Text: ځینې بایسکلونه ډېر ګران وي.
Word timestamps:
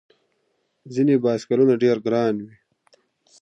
ځینې 0.93 1.15
بایسکلونه 1.23 1.73
ډېر 1.83 1.97
ګران 2.05 2.35
وي. 2.43 2.55